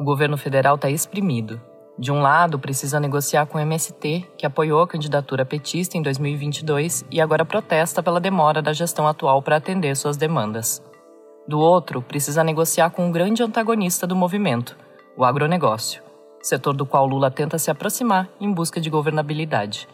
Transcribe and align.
O 0.00 0.02
governo 0.02 0.38
federal 0.38 0.76
está 0.76 0.88
exprimido. 0.88 1.60
De 1.98 2.10
um 2.10 2.22
lado, 2.22 2.58
precisa 2.58 2.98
negociar 2.98 3.44
com 3.44 3.58
o 3.58 3.60
MST, 3.60 4.26
que 4.38 4.46
apoiou 4.46 4.80
a 4.80 4.88
candidatura 4.88 5.44
petista 5.44 5.98
em 5.98 6.00
2022 6.00 7.04
e 7.10 7.20
agora 7.20 7.44
protesta 7.44 8.02
pela 8.02 8.18
demora 8.18 8.62
da 8.62 8.72
gestão 8.72 9.06
atual 9.06 9.42
para 9.42 9.56
atender 9.56 9.94
suas 9.94 10.16
demandas. 10.16 10.82
Do 11.46 11.60
outro, 11.60 12.00
precisa 12.00 12.42
negociar 12.42 12.88
com 12.88 13.08
um 13.08 13.12
grande 13.12 13.42
antagonista 13.42 14.06
do 14.06 14.16
movimento, 14.16 14.74
o 15.18 15.22
agronegócio, 15.22 16.02
setor 16.40 16.74
do 16.74 16.86
qual 16.86 17.06
Lula 17.06 17.30
tenta 17.30 17.58
se 17.58 17.70
aproximar 17.70 18.26
em 18.40 18.50
busca 18.50 18.80
de 18.80 18.88
governabilidade. 18.88 19.86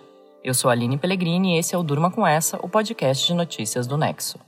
Eu 0.44 0.54
sou 0.54 0.70
Aline 0.70 0.96
Pellegrini 0.96 1.56
e 1.56 1.58
esse 1.58 1.74
é 1.74 1.78
o 1.78 1.82
Durma 1.82 2.12
com 2.12 2.24
Essa, 2.24 2.60
o 2.62 2.68
podcast 2.68 3.26
de 3.26 3.34
notícias 3.34 3.88
do 3.88 3.96
Nexo. 3.96 4.38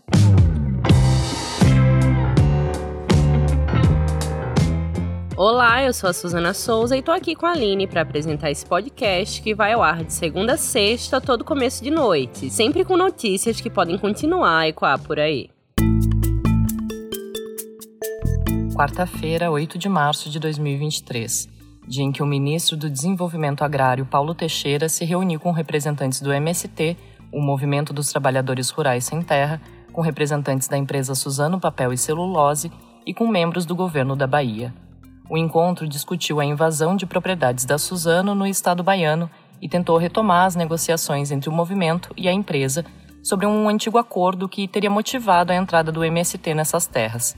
Olá, 5.40 5.84
eu 5.84 5.94
sou 5.94 6.10
a 6.10 6.12
Suzana 6.12 6.52
Souza 6.52 6.96
e 6.96 7.00
tô 7.00 7.12
aqui 7.12 7.36
com 7.36 7.46
a 7.46 7.52
Aline 7.52 7.86
para 7.86 8.00
apresentar 8.00 8.50
esse 8.50 8.66
podcast 8.66 9.40
que 9.40 9.54
vai 9.54 9.72
ao 9.72 9.84
ar 9.84 10.02
de 10.02 10.12
segunda 10.12 10.54
a 10.54 10.56
sexta, 10.56 11.20
todo 11.20 11.44
começo 11.44 11.80
de 11.80 11.92
noite, 11.92 12.50
sempre 12.50 12.84
com 12.84 12.96
notícias 12.96 13.61
que 13.61 13.70
podem 13.70 13.96
continuar 13.96 14.58
a 14.58 14.68
ecoar 14.68 14.98
por 14.98 15.20
aí. 15.20 15.48
Quarta-feira, 18.74 19.48
8 19.48 19.78
de 19.78 19.88
março 19.88 20.28
de 20.28 20.40
2023, 20.40 21.48
dia 21.86 22.02
em 22.02 22.11
que 22.11 22.20
o 22.20 22.26
ministro 22.26 22.76
do 22.76 22.90
Desenvolvimento 22.90 23.62
Agrário, 23.62 24.04
Paulo 24.04 24.34
Teixeira, 24.34 24.89
se 24.89 25.04
reuniu 25.04 25.39
com 25.39 25.52
representantes 25.52 26.20
do 26.20 26.32
MST, 26.32 26.96
o 27.30 27.40
Movimento 27.40 27.92
dos 27.92 28.11
Trabalhadores 28.11 28.70
Rurais 28.70 29.04
Sem 29.04 29.22
Terra, 29.22 29.61
com 29.92 30.00
representantes 30.00 30.66
da 30.66 30.76
empresa 30.76 31.14
Suzano 31.14 31.61
Papel 31.61 31.92
e 31.92 31.96
Celulose 31.96 32.72
e 33.06 33.14
com 33.14 33.28
membros 33.28 33.64
do 33.64 33.77
governo 33.77 34.16
da 34.16 34.27
Bahia. 34.27 34.75
O 35.31 35.37
encontro 35.37 35.87
discutiu 35.87 36.41
a 36.41 36.45
invasão 36.45 36.97
de 36.97 37.05
propriedades 37.05 37.65
da 37.65 37.77
Suzano 37.77 38.34
no 38.34 38.47
estado 38.47 38.83
baiano 38.83 39.31
e 39.61 39.69
tentou 39.69 39.98
retomar 39.98 40.47
as 40.47 40.57
negociações 40.57 41.31
entre 41.31 41.51
o 41.51 41.53
movimento 41.53 42.11
e 42.17 42.29
a 42.29 42.33
empresa 42.33 42.85
sobre 43.23 43.47
um 43.47 43.69
antigo 43.69 43.98
acordo 43.98 44.48
que 44.48 44.67
teria 44.67 44.89
motivado 44.89 45.53
a 45.53 45.57
entrada 45.57 45.93
do 45.93 46.03
MST 46.03 46.55
nessas 46.55 46.87
terras. 46.87 47.37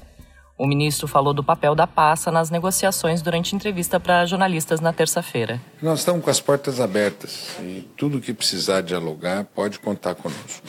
O 0.57 0.67
ministro 0.67 1.09
falou 1.09 1.33
do 1.33 1.43
papel 1.43 1.75
da 1.75 1.87
pasta 1.87 2.31
nas 2.31 2.51
negociações 2.51 3.23
durante 3.23 3.57
entrevista 3.57 3.99
para 3.99 4.27
jornalistas 4.27 4.79
na 4.79 4.93
terça-feira. 4.93 5.61
Nós 5.83 6.01
estamos 6.01 6.23
com 6.23 6.31
as 6.31 6.39
portas 6.39 6.81
abertas 6.81 7.57
e 7.61 7.89
tudo 7.97 8.21
que 8.21 8.35
precisar 8.35 8.83
dialogar 8.83 9.45
pode 9.55 9.81
contar 9.81 10.15
conosco. 10.15 10.63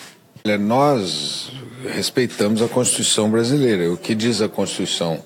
Nós 0.60 1.52
respeitamos 1.94 2.62
a 2.62 2.68
Constituição 2.68 3.30
brasileira. 3.30 3.92
O 3.92 3.98
que 3.98 4.16
diz 4.16 4.42
a 4.42 4.50
Constituição? 4.50 5.22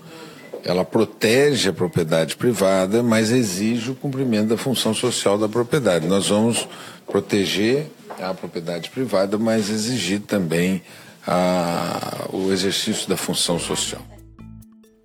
Ela 0.65 0.83
protege 0.83 1.69
a 1.69 1.73
propriedade 1.73 2.35
privada, 2.35 3.03
mas 3.03 3.31
exige 3.31 3.91
o 3.91 3.95
cumprimento 3.95 4.47
da 4.47 4.57
função 4.57 4.95
social 4.95 5.37
da 5.37 5.47
propriedade. 5.47 6.07
Nós 6.07 6.27
vamos 6.27 6.67
proteger 7.05 7.85
a 8.19 8.33
propriedade 8.33 8.89
privada, 8.89 9.37
mas 9.37 9.69
exigir 9.69 10.21
também 10.21 10.81
a, 11.25 12.27
o 12.33 12.51
exercício 12.51 13.07
da 13.07 13.15
função 13.15 13.59
social. 13.59 14.01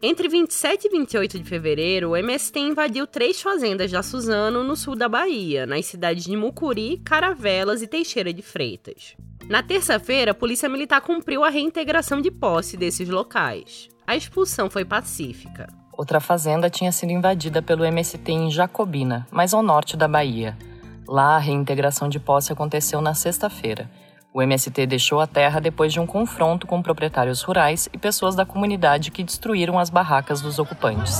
Entre 0.02 0.30
27 0.30 0.86
e 0.86 0.90
28 0.90 1.38
de 1.38 1.44
fevereiro, 1.44 2.10
o 2.10 2.16
MST 2.16 2.58
invadiu 2.58 3.06
três 3.06 3.42
fazendas 3.42 3.90
da 3.90 4.02
Suzano 4.02 4.64
no 4.64 4.74
sul 4.74 4.96
da 4.96 5.10
Bahia, 5.10 5.66
nas 5.66 5.84
cidades 5.84 6.24
de 6.24 6.34
Mucuri, 6.38 7.02
Caravelas 7.04 7.82
e 7.82 7.86
Teixeira 7.86 8.32
de 8.32 8.40
Freitas. 8.40 9.14
Na 9.50 9.64
terça-feira, 9.64 10.30
a 10.30 10.34
Polícia 10.34 10.68
Militar 10.68 11.00
cumpriu 11.00 11.42
a 11.42 11.48
reintegração 11.48 12.20
de 12.20 12.30
posse 12.30 12.76
desses 12.76 13.08
locais. 13.08 13.88
A 14.06 14.14
expulsão 14.14 14.70
foi 14.70 14.84
pacífica. 14.84 15.66
Outra 15.92 16.20
fazenda 16.20 16.70
tinha 16.70 16.92
sido 16.92 17.10
invadida 17.10 17.60
pelo 17.60 17.84
MST 17.84 18.30
em 18.30 18.48
Jacobina, 18.48 19.26
mais 19.28 19.52
ao 19.52 19.60
norte 19.60 19.96
da 19.96 20.06
Bahia. 20.06 20.56
Lá, 21.04 21.34
a 21.34 21.40
reintegração 21.40 22.08
de 22.08 22.20
posse 22.20 22.52
aconteceu 22.52 23.00
na 23.00 23.12
sexta-feira. 23.12 23.90
O 24.32 24.40
MST 24.40 24.86
deixou 24.86 25.18
a 25.18 25.26
terra 25.26 25.58
depois 25.58 25.92
de 25.92 25.98
um 25.98 26.06
confronto 26.06 26.64
com 26.64 26.80
proprietários 26.80 27.42
rurais 27.42 27.88
e 27.92 27.98
pessoas 27.98 28.36
da 28.36 28.46
comunidade 28.46 29.10
que 29.10 29.24
destruíram 29.24 29.80
as 29.80 29.90
barracas 29.90 30.40
dos 30.40 30.60
ocupantes. 30.60 31.18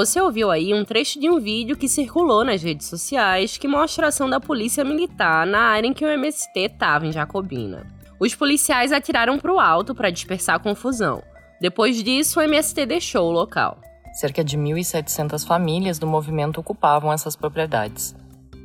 Você 0.00 0.18
ouviu 0.18 0.50
aí 0.50 0.72
um 0.72 0.82
trecho 0.82 1.20
de 1.20 1.28
um 1.28 1.38
vídeo 1.38 1.76
que 1.76 1.86
circulou 1.86 2.42
nas 2.42 2.62
redes 2.62 2.86
sociais 2.86 3.58
que 3.58 3.68
mostra 3.68 4.06
a 4.06 4.08
ação 4.08 4.30
da 4.30 4.40
polícia 4.40 4.82
militar 4.82 5.46
na 5.46 5.58
área 5.58 5.86
em 5.86 5.92
que 5.92 6.02
o 6.02 6.08
MST 6.08 6.58
estava 6.58 7.06
em 7.06 7.12
Jacobina. 7.12 7.86
Os 8.18 8.34
policiais 8.34 8.92
atiraram 8.92 9.38
para 9.38 9.52
o 9.52 9.60
alto 9.60 9.94
para 9.94 10.08
dispersar 10.08 10.56
a 10.56 10.58
confusão. 10.58 11.22
Depois 11.60 12.02
disso, 12.02 12.40
o 12.40 12.42
MST 12.42 12.86
deixou 12.86 13.28
o 13.28 13.30
local. 13.30 13.78
Cerca 14.14 14.42
de 14.42 14.56
1.700 14.56 15.46
famílias 15.46 15.98
do 15.98 16.06
movimento 16.06 16.62
ocupavam 16.62 17.12
essas 17.12 17.36
propriedades. 17.36 18.16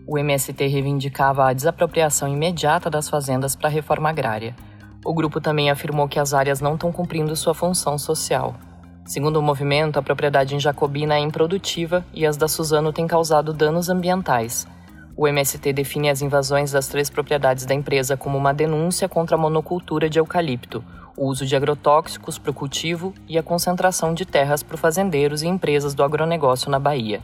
O 0.07 0.17
MST 0.17 0.65
reivindicava 0.65 1.49
a 1.49 1.53
desapropriação 1.53 2.29
imediata 2.29 2.89
das 2.89 3.09
fazendas 3.09 3.57
para 3.57 3.67
a 3.67 3.73
reforma 3.73 4.07
agrária. 4.07 4.55
O 5.03 5.13
grupo 5.13 5.41
também 5.41 5.69
afirmou 5.69 6.07
que 6.07 6.17
as 6.17 6.33
áreas 6.33 6.61
não 6.61 6.75
estão 6.75 6.93
cumprindo 6.93 7.35
sua 7.35 7.53
função 7.53 7.97
social. 7.97 8.55
Segundo 9.05 9.37
o 9.37 9.41
movimento, 9.41 9.99
a 9.99 10.01
propriedade 10.01 10.55
em 10.55 10.59
Jacobina 10.59 11.13
é 11.13 11.19
improdutiva 11.19 12.03
e 12.11 12.25
as 12.25 12.37
da 12.37 12.47
Suzano 12.47 12.91
têm 12.91 13.05
causado 13.05 13.53
danos 13.53 13.87
ambientais. 13.87 14.67
O 15.15 15.27
MST 15.27 15.71
define 15.73 16.09
as 16.09 16.23
invasões 16.23 16.71
das 16.71 16.87
três 16.87 17.07
propriedades 17.07 17.67
da 17.67 17.75
empresa 17.75 18.17
como 18.17 18.35
uma 18.35 18.51
denúncia 18.51 19.07
contra 19.07 19.35
a 19.35 19.39
monocultura 19.39 20.09
de 20.09 20.17
eucalipto, 20.17 20.83
o 21.15 21.27
uso 21.27 21.45
de 21.45 21.55
agrotóxicos 21.55 22.39
para 22.39 22.49
o 22.49 22.53
cultivo 22.53 23.13
e 23.27 23.37
a 23.37 23.43
concentração 23.43 24.11
de 24.11 24.25
terras 24.25 24.63
para 24.63 24.75
fazendeiros 24.75 25.43
e 25.43 25.47
empresas 25.47 25.93
do 25.93 26.03
agronegócio 26.03 26.71
na 26.71 26.79
Bahia. 26.79 27.21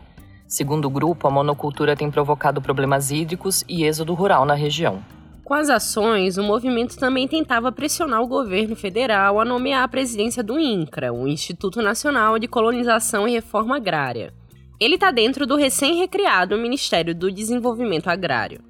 Segundo 0.48 0.86
o 0.86 0.90
grupo, 0.90 1.28
a 1.28 1.32
monocultura 1.32 1.96
tem 1.96 2.12
provocado 2.12 2.62
problemas 2.62 3.10
hídricos 3.10 3.66
e 3.68 3.86
êxodo 3.86 4.14
rural 4.14 4.46
na 4.46 4.54
região. 4.54 5.00
Com 5.44 5.54
as 5.54 5.70
ações, 5.70 6.38
o 6.38 6.44
movimento 6.44 6.98
também 6.98 7.28
tentava 7.28 7.72
pressionar 7.72 8.22
o 8.22 8.28
governo 8.28 8.76
federal 8.76 9.40
a 9.40 9.46
nomear 9.46 9.84
a 9.84 9.88
presidência 9.88 10.44
do 10.44 10.60
INCRA, 10.60 11.12
o 11.12 11.28
Instituto 11.28 11.82
Nacional 11.82 12.38
de 12.38 12.48
Colonização 12.48 13.28
e 13.28 13.32
Reforma 13.32 13.76
Agrária. 13.76 14.34
Ele 14.80 14.96
está 14.96 15.12
dentro 15.12 15.46
do 15.46 15.56
recém-recriado 15.56 16.58
Ministério 16.58 17.14
do 17.14 17.32
Desenvolvimento 17.32 18.08
Agrário. 18.08 18.62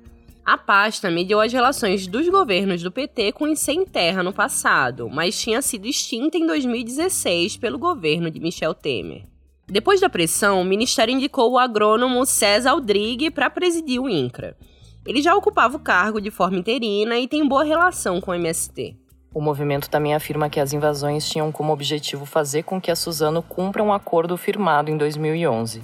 A 0.43 0.57
pasta 0.57 1.11
mediou 1.11 1.39
as 1.39 1.53
relações 1.53 2.07
dos 2.07 2.27
governos 2.27 2.81
do 2.81 2.91
PT 2.91 3.31
com 3.33 3.45
o 3.45 3.55
Sem 3.55 3.85
Terra 3.85 4.23
no 4.23 4.33
passado, 4.33 5.07
mas 5.09 5.39
tinha 5.39 5.61
sido 5.61 5.85
extinta 5.87 6.37
em 6.37 6.47
2016 6.47 7.57
pelo 7.57 7.77
governo 7.77 8.31
de 8.31 8.39
Michel 8.39 8.73
Temer. 8.73 9.23
Depois 9.67 10.01
da 10.01 10.09
pressão, 10.09 10.59
o 10.59 10.65
ministério 10.65 11.13
indicou 11.13 11.51
o 11.51 11.59
agrônomo 11.59 12.25
César 12.25 12.71
Aldrigue 12.71 13.29
para 13.29 13.49
presidir 13.49 14.01
o 14.01 14.09
INCRA. 14.09 14.57
Ele 15.05 15.21
já 15.21 15.35
ocupava 15.35 15.77
o 15.77 15.79
cargo 15.79 16.21
de 16.21 16.29
forma 16.29 16.57
interina 16.57 17.17
e 17.17 17.27
tem 17.27 17.47
boa 17.47 17.63
relação 17.63 18.21
com 18.21 18.31
o 18.31 18.35
MST. 18.35 18.95
O 19.33 19.41
movimento 19.41 19.89
também 19.89 20.13
afirma 20.13 20.49
que 20.49 20.59
as 20.59 20.73
invasões 20.73 21.27
tinham 21.27 21.51
como 21.51 21.73
objetivo 21.73 22.25
fazer 22.25 22.63
com 22.63 22.79
que 22.79 22.91
a 22.91 22.95
Suzano 22.95 23.41
cumpra 23.41 23.81
um 23.81 23.91
acordo 23.91 24.37
firmado 24.37 24.91
em 24.91 24.97
2011. 24.97 25.81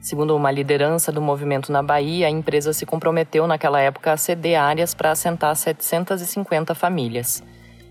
Segundo 0.00 0.34
uma 0.34 0.50
liderança 0.50 1.12
do 1.12 1.20
movimento 1.20 1.70
na 1.70 1.82
Bahia, 1.82 2.26
a 2.26 2.30
empresa 2.30 2.72
se 2.72 2.86
comprometeu 2.86 3.46
naquela 3.46 3.80
época 3.80 4.12
a 4.12 4.16
ceder 4.16 4.58
áreas 4.58 4.94
para 4.94 5.12
assentar 5.12 5.54
750 5.54 6.74
famílias. 6.74 7.44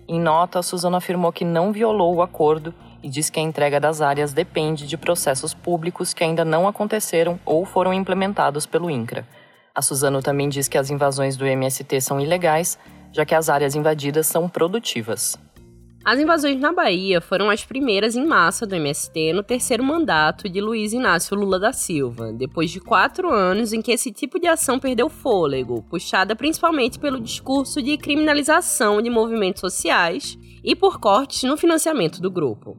Em 0.07 0.19
nota, 0.19 0.59
a 0.59 0.63
Suzano 0.63 0.97
afirmou 0.97 1.31
que 1.31 1.45
não 1.45 1.71
violou 1.71 2.15
o 2.15 2.21
acordo 2.21 2.73
e 3.01 3.07
diz 3.07 3.29
que 3.29 3.39
a 3.39 3.43
entrega 3.43 3.79
das 3.79 4.01
áreas 4.01 4.33
depende 4.33 4.87
de 4.87 4.97
processos 4.97 5.53
públicos 5.53 6.13
que 6.13 6.23
ainda 6.23 6.43
não 6.43 6.67
aconteceram 6.67 7.39
ou 7.45 7.63
foram 7.63 7.93
implementados 7.93 8.65
pelo 8.65 8.89
INCRA. 8.89 9.25
A 9.79 9.81
Suzano 9.81 10.21
também 10.21 10.49
diz 10.49 10.67
que 10.67 10.77
as 10.77 10.89
invasões 10.89 11.37
do 11.37 11.45
MST 11.45 12.01
são 12.01 12.19
ilegais, 12.19 12.77
já 13.13 13.25
que 13.25 13.33
as 13.33 13.47
áreas 13.47 13.75
invadidas 13.75 14.27
são 14.27 14.49
produtivas. 14.49 15.39
As 16.03 16.19
invasões 16.19 16.59
na 16.59 16.73
Bahia 16.73 17.21
foram 17.21 17.49
as 17.49 17.63
primeiras 17.63 18.13
em 18.13 18.25
massa 18.25 18.67
do 18.67 18.75
MST 18.75 19.31
no 19.31 19.41
terceiro 19.41 19.81
mandato 19.81 20.49
de 20.49 20.59
Luiz 20.59 20.91
Inácio 20.91 21.33
Lula 21.33 21.57
da 21.57 21.71
Silva, 21.71 22.33
depois 22.33 22.69
de 22.69 22.81
quatro 22.81 23.29
anos 23.29 23.71
em 23.71 23.81
que 23.81 23.93
esse 23.93 24.11
tipo 24.11 24.37
de 24.37 24.47
ação 24.47 24.77
perdeu 24.77 25.07
fôlego, 25.07 25.81
puxada 25.83 26.35
principalmente 26.35 26.99
pelo 26.99 27.21
discurso 27.21 27.81
de 27.81 27.97
criminalização 27.97 29.01
de 29.01 29.09
movimentos 29.09 29.61
sociais 29.61 30.37
e 30.61 30.75
por 30.75 30.99
cortes 30.99 31.43
no 31.43 31.55
financiamento 31.55 32.19
do 32.19 32.29
grupo. 32.29 32.75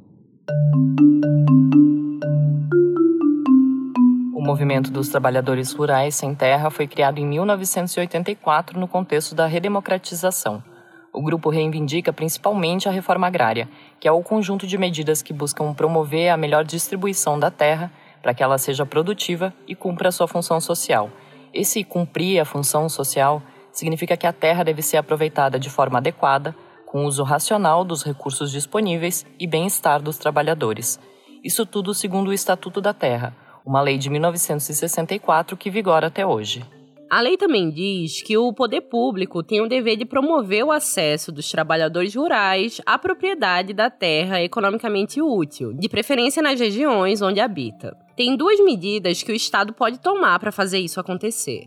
O 4.40 4.42
movimento 4.42 4.90
dos 4.90 5.10
trabalhadores 5.10 5.70
rurais 5.70 6.14
sem 6.14 6.34
terra 6.34 6.70
foi 6.70 6.86
criado 6.86 7.18
em 7.18 7.26
1984 7.26 8.80
no 8.80 8.88
contexto 8.88 9.34
da 9.34 9.44
redemocratização. 9.44 10.64
O 11.12 11.20
grupo 11.20 11.50
reivindica 11.50 12.10
principalmente 12.10 12.88
a 12.88 12.90
reforma 12.90 13.26
agrária, 13.26 13.68
que 14.00 14.08
é 14.08 14.12
o 14.12 14.22
conjunto 14.22 14.66
de 14.66 14.78
medidas 14.78 15.20
que 15.20 15.34
buscam 15.34 15.74
promover 15.74 16.30
a 16.30 16.38
melhor 16.38 16.64
distribuição 16.64 17.38
da 17.38 17.50
terra 17.50 17.92
para 18.22 18.32
que 18.32 18.42
ela 18.42 18.56
seja 18.56 18.86
produtiva 18.86 19.52
e 19.68 19.74
cumpra 19.74 20.10
sua 20.10 20.26
função 20.26 20.58
social, 20.58 21.10
Esse 21.52 21.84
cumprir 21.84 22.40
a 22.40 22.46
função 22.46 22.88
social 22.88 23.42
significa 23.70 24.16
que 24.16 24.26
a 24.26 24.32
terra 24.32 24.64
deve 24.64 24.80
ser 24.80 24.96
aproveitada 24.96 25.58
de 25.58 25.68
forma 25.68 25.98
adequada, 25.98 26.56
com 26.86 27.04
uso 27.04 27.24
racional 27.24 27.84
dos 27.84 28.02
recursos 28.02 28.50
disponíveis 28.50 29.26
e 29.38 29.46
bem-estar 29.46 30.00
dos 30.00 30.16
trabalhadores. 30.16 30.98
Isso 31.44 31.66
tudo 31.66 31.92
segundo 31.92 32.28
o 32.28 32.32
Estatuto 32.32 32.80
da 32.80 32.94
Terra, 32.94 33.36
uma 33.64 33.80
lei 33.80 33.98
de 33.98 34.10
1964 34.10 35.56
que 35.56 35.70
vigora 35.70 36.06
até 36.06 36.26
hoje. 36.26 36.64
A 37.10 37.20
lei 37.20 37.36
também 37.36 37.70
diz 37.70 38.22
que 38.22 38.38
o 38.38 38.52
poder 38.52 38.82
público 38.82 39.42
tem 39.42 39.60
o 39.60 39.68
dever 39.68 39.96
de 39.96 40.04
promover 40.04 40.64
o 40.64 40.70
acesso 40.70 41.32
dos 41.32 41.50
trabalhadores 41.50 42.14
rurais 42.14 42.80
à 42.86 42.96
propriedade 42.96 43.72
da 43.74 43.90
terra 43.90 44.40
economicamente 44.40 45.20
útil, 45.20 45.72
de 45.72 45.88
preferência 45.88 46.40
nas 46.40 46.60
regiões 46.60 47.20
onde 47.20 47.40
habita. 47.40 47.96
Tem 48.16 48.36
duas 48.36 48.60
medidas 48.60 49.24
que 49.24 49.32
o 49.32 49.34
Estado 49.34 49.72
pode 49.72 49.98
tomar 49.98 50.38
para 50.38 50.52
fazer 50.52 50.78
isso 50.78 51.00
acontecer. 51.00 51.64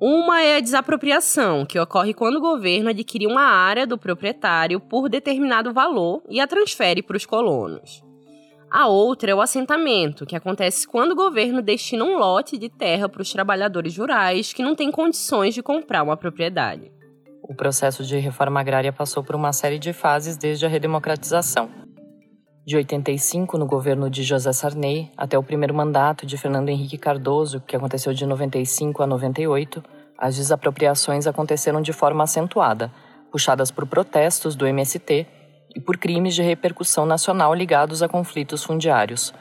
Uma 0.00 0.40
é 0.40 0.56
a 0.56 0.60
desapropriação, 0.60 1.66
que 1.66 1.78
ocorre 1.78 2.14
quando 2.14 2.36
o 2.36 2.40
governo 2.40 2.88
adquire 2.88 3.26
uma 3.26 3.42
área 3.42 3.86
do 3.86 3.98
proprietário 3.98 4.80
por 4.80 5.10
determinado 5.10 5.70
valor 5.70 6.22
e 6.30 6.40
a 6.40 6.46
transfere 6.46 7.02
para 7.02 7.16
os 7.16 7.26
colonos. 7.26 8.07
A 8.70 8.86
outra 8.86 9.30
é 9.30 9.34
o 9.34 9.40
assentamento, 9.40 10.26
que 10.26 10.36
acontece 10.36 10.86
quando 10.86 11.12
o 11.12 11.16
governo 11.16 11.62
destina 11.62 12.04
um 12.04 12.18
lote 12.18 12.58
de 12.58 12.68
terra 12.68 13.08
para 13.08 13.22
os 13.22 13.32
trabalhadores 13.32 13.96
rurais 13.96 14.52
que 14.52 14.62
não 14.62 14.74
têm 14.74 14.90
condições 14.90 15.54
de 15.54 15.62
comprar 15.62 16.02
uma 16.02 16.18
propriedade. 16.18 16.92
O 17.42 17.54
processo 17.54 18.04
de 18.04 18.18
reforma 18.18 18.60
agrária 18.60 18.92
passou 18.92 19.24
por 19.24 19.34
uma 19.34 19.54
série 19.54 19.78
de 19.78 19.94
fases 19.94 20.36
desde 20.36 20.66
a 20.66 20.68
redemocratização. 20.68 21.70
De 22.66 22.76
85, 22.76 23.56
no 23.56 23.64
governo 23.64 24.10
de 24.10 24.22
José 24.22 24.52
Sarney, 24.52 25.10
até 25.16 25.38
o 25.38 25.42
primeiro 25.42 25.72
mandato 25.72 26.26
de 26.26 26.36
Fernando 26.36 26.68
Henrique 26.68 26.98
Cardoso, 26.98 27.62
que 27.62 27.74
aconteceu 27.74 28.12
de 28.12 28.26
95 28.26 29.02
a 29.02 29.06
98, 29.06 29.82
as 30.18 30.36
desapropriações 30.36 31.26
aconteceram 31.26 31.80
de 31.80 31.94
forma 31.94 32.24
acentuada, 32.24 32.92
puxadas 33.32 33.70
por 33.70 33.86
protestos 33.86 34.54
do 34.54 34.66
MST 34.66 35.26
e 35.74 35.80
por 35.80 35.96
crimes 35.96 36.34
de 36.34 36.42
repercussão 36.42 37.06
nacional 37.06 37.54
ligados 37.54 38.02
a 38.02 38.08
conflitos 38.08 38.64
fundiários, 38.64 39.32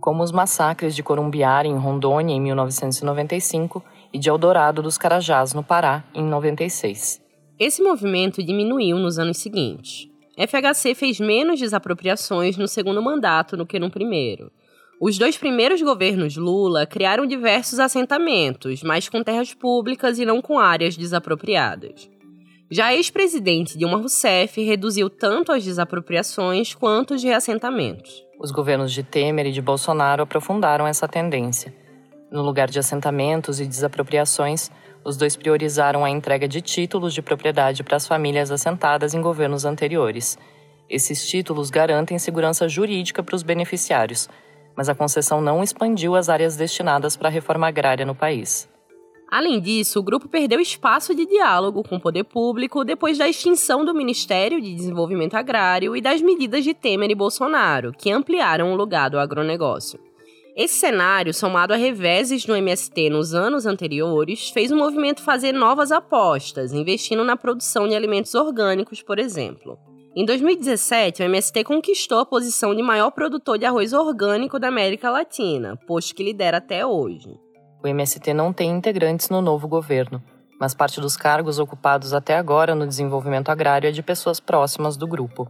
como 0.00 0.22
os 0.22 0.32
massacres 0.32 0.94
de 0.94 1.02
Corumbiara 1.02 1.66
em 1.66 1.76
Rondônia 1.76 2.34
em 2.34 2.40
1995 2.40 3.84
e 4.12 4.18
de 4.18 4.28
Eldorado 4.28 4.82
dos 4.82 4.98
Carajás 4.98 5.52
no 5.54 5.62
Pará 5.62 6.04
em 6.14 6.24
96. 6.24 7.20
Esse 7.58 7.82
movimento 7.82 8.42
diminuiu 8.42 8.98
nos 8.98 9.18
anos 9.18 9.38
seguintes. 9.38 10.08
FHC 10.36 10.94
fez 10.94 11.18
menos 11.18 11.58
desapropriações 11.58 12.58
no 12.58 12.68
segundo 12.68 13.02
mandato 13.02 13.56
do 13.56 13.64
que 13.64 13.78
no 13.78 13.90
primeiro. 13.90 14.52
Os 15.00 15.18
dois 15.18 15.36
primeiros 15.36 15.80
governos 15.80 16.36
Lula 16.36 16.86
criaram 16.86 17.26
diversos 17.26 17.78
assentamentos, 17.78 18.82
mas 18.82 19.08
com 19.08 19.22
terras 19.22 19.54
públicas 19.54 20.18
e 20.18 20.26
não 20.26 20.42
com 20.42 20.58
áreas 20.58 20.96
desapropriadas. 20.96 22.10
Já 22.68 22.92
ex-presidente 22.92 23.78
Dilma 23.78 23.98
Rousseff 23.98 24.60
reduziu 24.60 25.08
tanto 25.08 25.52
as 25.52 25.64
desapropriações 25.64 26.74
quanto 26.74 27.14
os 27.14 27.22
reassentamentos. 27.22 28.24
Os 28.40 28.50
governos 28.50 28.92
de 28.92 29.04
Temer 29.04 29.46
e 29.46 29.52
de 29.52 29.62
Bolsonaro 29.62 30.24
aprofundaram 30.24 30.84
essa 30.84 31.06
tendência. 31.06 31.72
No 32.28 32.42
lugar 32.42 32.68
de 32.68 32.80
assentamentos 32.80 33.60
e 33.60 33.66
desapropriações, 33.66 34.68
os 35.04 35.16
dois 35.16 35.36
priorizaram 35.36 36.04
a 36.04 36.10
entrega 36.10 36.48
de 36.48 36.60
títulos 36.60 37.14
de 37.14 37.22
propriedade 37.22 37.84
para 37.84 37.96
as 37.96 38.06
famílias 38.08 38.50
assentadas 38.50 39.14
em 39.14 39.22
governos 39.22 39.64
anteriores. 39.64 40.36
Esses 40.90 41.24
títulos 41.24 41.70
garantem 41.70 42.18
segurança 42.18 42.68
jurídica 42.68 43.22
para 43.22 43.36
os 43.36 43.44
beneficiários, 43.44 44.28
mas 44.76 44.88
a 44.88 44.94
concessão 44.94 45.40
não 45.40 45.62
expandiu 45.62 46.16
as 46.16 46.28
áreas 46.28 46.56
destinadas 46.56 47.16
para 47.16 47.28
a 47.28 47.32
reforma 47.32 47.68
agrária 47.68 48.04
no 48.04 48.14
país. 48.14 48.68
Além 49.28 49.60
disso, 49.60 49.98
o 49.98 50.02
grupo 50.02 50.28
perdeu 50.28 50.60
espaço 50.60 51.14
de 51.14 51.26
diálogo 51.26 51.82
com 51.82 51.96
o 51.96 52.00
poder 52.00 52.24
público 52.24 52.84
depois 52.84 53.18
da 53.18 53.28
extinção 53.28 53.84
do 53.84 53.94
Ministério 53.94 54.60
de 54.60 54.72
Desenvolvimento 54.72 55.34
Agrário 55.34 55.96
e 55.96 56.00
das 56.00 56.22
medidas 56.22 56.62
de 56.62 56.72
Temer 56.72 57.10
e 57.10 57.14
Bolsonaro, 57.14 57.92
que 57.92 58.10
ampliaram 58.10 58.72
o 58.72 58.76
lugar 58.76 59.10
do 59.10 59.18
agronegócio. 59.18 59.98
Esse 60.56 60.76
cenário, 60.76 61.34
somado 61.34 61.74
a 61.74 61.76
reveses 61.76 62.46
no 62.46 62.56
MST 62.56 63.10
nos 63.10 63.34
anos 63.34 63.66
anteriores, 63.66 64.48
fez 64.48 64.70
o 64.70 64.76
movimento 64.76 65.22
fazer 65.22 65.52
novas 65.52 65.92
apostas, 65.92 66.72
investindo 66.72 67.22
na 67.24 67.36
produção 67.36 67.86
de 67.86 67.94
alimentos 67.94 68.34
orgânicos, 68.34 69.02
por 69.02 69.18
exemplo. 69.18 69.76
Em 70.16 70.24
2017, 70.24 71.20
o 71.20 71.26
MST 71.26 71.62
conquistou 71.64 72.20
a 72.20 72.24
posição 72.24 72.74
de 72.74 72.82
maior 72.82 73.10
produtor 73.10 73.58
de 73.58 73.66
arroz 73.66 73.92
orgânico 73.92 74.58
da 74.58 74.68
América 74.68 75.10
Latina, 75.10 75.76
posto 75.86 76.14
que 76.14 76.22
lidera 76.22 76.56
até 76.56 76.86
hoje. 76.86 77.45
O 77.86 77.88
MST 77.88 78.34
não 78.34 78.52
tem 78.52 78.68
integrantes 78.68 79.30
no 79.30 79.40
novo 79.40 79.68
governo, 79.68 80.20
mas 80.58 80.74
parte 80.74 81.00
dos 81.00 81.16
cargos 81.16 81.60
ocupados 81.60 82.12
até 82.12 82.36
agora 82.36 82.74
no 82.74 82.84
desenvolvimento 82.84 83.48
agrário 83.48 83.86
é 83.86 83.92
de 83.92 84.02
pessoas 84.02 84.40
próximas 84.40 84.96
do 84.96 85.06
grupo. 85.06 85.48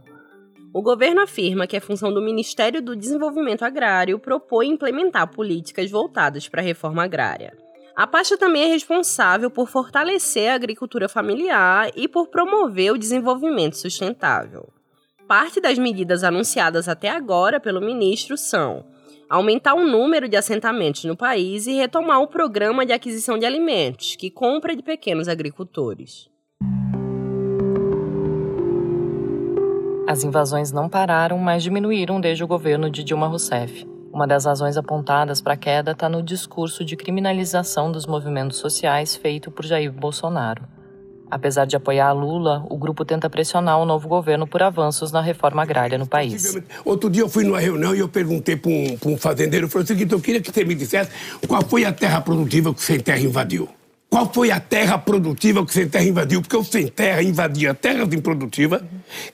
O 0.71 0.83
governo 0.83 1.21
afirma 1.21 1.65
que 1.65 1.75
é 1.75 1.79
função 1.79 2.13
do 2.13 2.21
Ministério 2.21 2.79
do 2.79 2.95
Desenvolvimento 2.95 3.63
Agrário 3.63 4.19
propor 4.19 4.61
e 4.61 4.67
implementar 4.67 5.33
políticas 5.33 5.89
voltadas 5.89 6.47
para 6.47 6.61
a 6.61 6.63
reforma 6.63 7.03
agrária. 7.03 7.57
A 7.95 8.05
pasta 8.05 8.37
também 8.37 8.65
é 8.65 8.67
responsável 8.67 9.49
por 9.49 9.67
fortalecer 9.67 10.51
a 10.51 10.53
agricultura 10.53 11.09
familiar 11.09 11.89
e 11.95 12.07
por 12.07 12.27
promover 12.27 12.93
o 12.93 12.99
desenvolvimento 12.99 13.77
sustentável. 13.77 14.69
Parte 15.27 15.59
das 15.59 15.79
medidas 15.79 16.23
anunciadas 16.23 16.87
até 16.87 17.09
agora 17.09 17.59
pelo 17.59 17.81
ministro 17.81 18.37
são 18.37 18.85
aumentar 19.29 19.73
o 19.73 19.85
número 19.85 20.27
de 20.27 20.35
assentamentos 20.35 21.03
no 21.03 21.15
país 21.15 21.67
e 21.67 21.73
retomar 21.73 22.21
o 22.21 22.27
programa 22.27 22.85
de 22.85 22.93
aquisição 22.93 23.37
de 23.37 23.45
alimentos, 23.45 24.15
que 24.15 24.29
compra 24.29 24.75
de 24.75 24.83
pequenos 24.83 25.27
agricultores. 25.27 26.29
As 30.07 30.23
invasões 30.23 30.71
não 30.71 30.87
pararam, 30.87 31.37
mas 31.37 31.63
diminuíram 31.63 32.21
desde 32.21 32.43
o 32.43 32.47
governo 32.47 32.89
de 32.89 33.03
Dilma 33.03 33.27
Rousseff. 33.27 33.85
Uma 34.13 34.25
das 34.25 34.45
razões 34.45 34.77
apontadas 34.77 35.41
para 35.41 35.53
a 35.53 35.57
queda 35.57 35.91
está 35.91 36.07
no 36.07 36.23
discurso 36.23 36.85
de 36.85 36.95
criminalização 36.95 37.91
dos 37.91 38.05
movimentos 38.07 38.57
sociais 38.57 39.15
feito 39.15 39.51
por 39.51 39.65
Jair 39.65 39.91
Bolsonaro. 39.91 40.76
Apesar 41.29 41.65
de 41.65 41.75
apoiar 41.75 42.13
Lula, 42.13 42.65
o 42.69 42.77
grupo 42.77 43.03
tenta 43.03 43.29
pressionar 43.29 43.79
o 43.79 43.85
novo 43.85 44.07
governo 44.07 44.47
por 44.47 44.63
avanços 44.63 45.11
na 45.11 45.21
reforma 45.21 45.61
agrária 45.61 45.97
no 45.97 46.07
país. 46.07 46.57
Outro 46.85 47.09
dia 47.09 47.21
eu 47.21 47.29
fui 47.29 47.43
numa 47.43 47.59
reunião 47.59 47.93
e 47.93 47.99
eu 47.99 48.07
perguntei 48.07 48.55
para 48.55 48.71
um, 48.71 48.97
um, 49.05 49.17
fazendeiro, 49.17 49.67
falei 49.67 49.83
o 49.83 49.87
seguinte, 49.87 50.13
eu 50.13 50.21
queria 50.21 50.41
que 50.41 50.51
você 50.51 50.63
me 50.63 50.73
dissesse 50.73 51.11
qual 51.45 51.61
foi 51.65 51.83
a 51.83 51.91
terra 51.91 52.21
produtiva 52.21 52.73
que 52.73 52.79
o 52.79 52.83
Sem 52.83 52.99
Terra 52.99 53.19
invadiu. 53.19 53.67
Qual 54.09 54.31
foi 54.33 54.51
a 54.51 54.59
terra 54.59 54.97
produtiva 54.97 55.65
que 55.65 55.69
o 55.69 55.73
Sem 55.73 55.89
Terra 55.89 56.05
invadiu? 56.05 56.41
Porque 56.41 56.55
o 56.55 56.63
Sem 56.63 56.87
Terra 56.87 57.21
invadia 57.21 57.73
terras 57.73 58.11
improdutivas, 58.13 58.81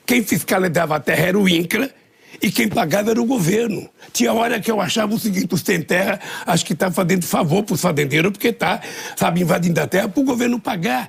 quem 0.04 0.22
fiscalizava 0.22 0.96
a 0.96 1.00
terra 1.00 1.28
era 1.28 1.38
o 1.38 1.48
INCRA, 1.48 1.90
e 2.42 2.50
quem 2.50 2.68
pagava 2.68 3.12
era 3.12 3.22
o 3.22 3.24
governo. 3.24 3.88
Tinha 4.12 4.32
hora 4.32 4.60
que 4.60 4.68
eu 4.68 4.80
achava 4.80 5.14
o 5.14 5.18
seguinte, 5.18 5.54
o 5.54 5.58
Sem 5.58 5.80
Terra 5.80 6.18
acho 6.44 6.66
que 6.66 6.72
está 6.72 6.90
fazendo 6.90 7.24
favor 7.24 7.62
para 7.62 7.74
os 7.74 7.80
fazendeiros, 7.80 8.32
porque 8.32 8.48
está, 8.48 8.80
sabe, 9.16 9.40
invadindo 9.40 9.80
a 9.80 9.86
terra 9.86 10.08
para 10.08 10.20
o 10.20 10.24
governo 10.24 10.58
pagar. 10.58 11.08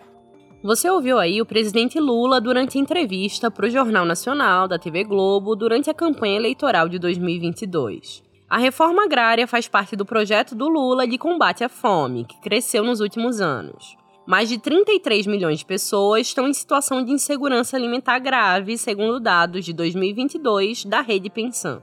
Você 0.65 0.89
ouviu 0.89 1.19
aí 1.19 1.39
o 1.39 1.45
presidente 1.45 1.99
Lula 1.99 2.41
durante 2.41 2.79
entrevista 2.79 3.51
para 3.51 3.67
o 3.67 3.69
Jornal 3.69 4.03
Nacional 4.03 4.67
da 4.67 4.79
TV 4.79 5.03
Globo 5.03 5.55
durante 5.55 5.91
a 5.91 5.93
campanha 5.93 6.37
eleitoral 6.37 6.89
de 6.89 6.97
2022. 6.97 8.23
A 8.49 8.57
reforma 8.57 9.03
agrária 9.03 9.45
faz 9.45 9.67
parte 9.67 9.95
do 9.95 10.03
projeto 10.03 10.55
do 10.55 10.67
Lula 10.67 11.07
de 11.07 11.19
combate 11.19 11.63
à 11.63 11.69
fome, 11.69 12.25
que 12.25 12.41
cresceu 12.41 12.83
nos 12.83 12.99
últimos 12.99 13.39
anos. 13.39 13.95
Mais 14.25 14.49
de 14.49 14.57
33 14.57 15.27
milhões 15.27 15.59
de 15.59 15.65
pessoas 15.67 16.25
estão 16.25 16.47
em 16.47 16.53
situação 16.55 17.05
de 17.05 17.11
insegurança 17.11 17.77
alimentar 17.77 18.17
grave, 18.17 18.75
segundo 18.75 19.19
dados 19.19 19.65
de 19.65 19.71
2022 19.71 20.83
da 20.85 21.01
Rede 21.01 21.29
Pensão. 21.29 21.79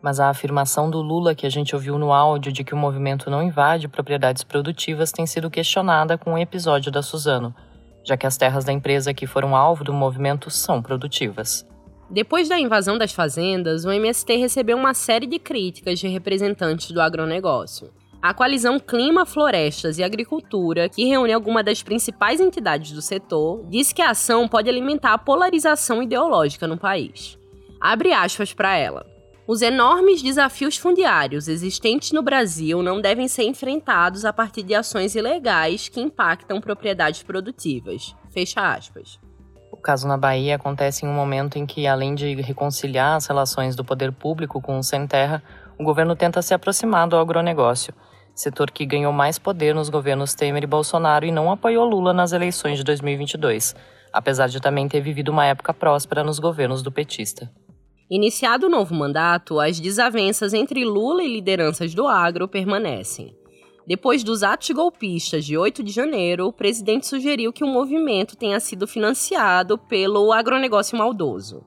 Mas 0.00 0.18
a 0.18 0.30
afirmação 0.30 0.88
do 0.90 1.02
Lula 1.02 1.34
que 1.34 1.44
a 1.44 1.50
gente 1.50 1.74
ouviu 1.74 1.98
no 1.98 2.10
áudio 2.10 2.50
de 2.50 2.64
que 2.64 2.72
o 2.72 2.78
movimento 2.78 3.28
não 3.28 3.42
invade 3.42 3.88
propriedades 3.88 4.42
produtivas 4.42 5.12
tem 5.12 5.26
sido 5.26 5.50
questionada 5.50 6.16
com 6.16 6.30
o 6.30 6.32
um 6.32 6.38
episódio 6.38 6.90
da 6.90 7.02
Suzano, 7.02 7.54
já 8.04 8.16
que 8.16 8.26
as 8.26 8.36
terras 8.36 8.64
da 8.64 8.72
empresa 8.72 9.14
que 9.14 9.26
foram 9.26 9.56
alvo 9.56 9.84
do 9.84 9.92
movimento 9.92 10.50
são 10.50 10.82
produtivas. 10.82 11.66
Depois 12.10 12.48
da 12.48 12.58
invasão 12.58 12.98
das 12.98 13.12
fazendas, 13.12 13.84
o 13.84 13.90
MST 13.90 14.36
recebeu 14.36 14.76
uma 14.76 14.92
série 14.92 15.26
de 15.26 15.38
críticas 15.38 15.98
de 15.98 16.08
representantes 16.08 16.90
do 16.90 17.00
agronegócio. 17.00 17.90
A 18.20 18.32
coalizão 18.32 18.78
Clima, 18.78 19.26
Florestas 19.26 19.98
e 19.98 20.04
Agricultura, 20.04 20.88
que 20.88 21.04
reúne 21.04 21.32
algumas 21.32 21.64
das 21.64 21.82
principais 21.82 22.40
entidades 22.40 22.92
do 22.92 23.02
setor, 23.02 23.64
disse 23.68 23.94
que 23.94 24.02
a 24.02 24.10
ação 24.10 24.46
pode 24.46 24.68
alimentar 24.68 25.12
a 25.12 25.18
polarização 25.18 26.02
ideológica 26.02 26.68
no 26.68 26.76
país. 26.76 27.36
Abre 27.80 28.12
aspas 28.12 28.52
para 28.52 28.76
ela. 28.76 29.11
Os 29.44 29.60
enormes 29.60 30.22
desafios 30.22 30.76
fundiários 30.76 31.48
existentes 31.48 32.12
no 32.12 32.22
Brasil 32.22 32.80
não 32.80 33.00
devem 33.00 33.26
ser 33.26 33.42
enfrentados 33.42 34.24
a 34.24 34.32
partir 34.32 34.62
de 34.62 34.72
ações 34.72 35.16
ilegais 35.16 35.88
que 35.88 36.00
impactam 36.00 36.60
propriedades 36.60 37.24
produtivas. 37.24 38.14
Fecha 38.30 38.60
aspas. 38.72 39.18
O 39.72 39.76
caso 39.76 40.06
na 40.06 40.16
Bahia 40.16 40.54
acontece 40.54 41.04
em 41.04 41.08
um 41.08 41.12
momento 41.12 41.58
em 41.58 41.66
que, 41.66 41.88
além 41.88 42.14
de 42.14 42.40
reconciliar 42.40 43.16
as 43.16 43.26
relações 43.26 43.74
do 43.74 43.84
poder 43.84 44.12
público 44.12 44.62
com 44.62 44.78
o 44.78 44.82
sem 44.82 45.08
terra, 45.08 45.42
o 45.76 45.82
governo 45.82 46.14
tenta 46.14 46.40
se 46.40 46.54
aproximar 46.54 47.08
do 47.08 47.16
agronegócio, 47.16 47.92
setor 48.32 48.70
que 48.70 48.86
ganhou 48.86 49.12
mais 49.12 49.40
poder 49.40 49.74
nos 49.74 49.88
governos 49.88 50.34
Temer 50.34 50.62
e 50.62 50.68
Bolsonaro 50.68 51.26
e 51.26 51.32
não 51.32 51.50
apoiou 51.50 51.84
Lula 51.84 52.12
nas 52.12 52.30
eleições 52.30 52.78
de 52.78 52.84
2022, 52.84 53.74
apesar 54.12 54.46
de 54.46 54.60
também 54.60 54.86
ter 54.86 55.00
vivido 55.00 55.30
uma 55.30 55.46
época 55.46 55.74
próspera 55.74 56.22
nos 56.22 56.38
governos 56.38 56.80
do 56.80 56.92
petista. 56.92 57.50
Iniciado 58.10 58.66
o 58.66 58.70
novo 58.70 58.94
mandato, 58.94 59.58
as 59.58 59.80
desavenças 59.80 60.52
entre 60.52 60.84
Lula 60.84 61.22
e 61.22 61.32
lideranças 61.32 61.94
do 61.94 62.06
agro 62.06 62.46
permanecem. 62.46 63.34
Depois 63.86 64.22
dos 64.22 64.42
atos 64.42 64.70
golpistas 64.70 65.44
de 65.44 65.58
8 65.58 65.82
de 65.82 65.90
janeiro, 65.90 66.46
o 66.46 66.52
presidente 66.52 67.06
sugeriu 67.06 67.52
que 67.52 67.64
o 67.64 67.66
movimento 67.66 68.36
tenha 68.36 68.60
sido 68.60 68.86
financiado 68.86 69.76
pelo 69.76 70.32
agronegócio 70.32 70.96
maldoso. 70.96 71.64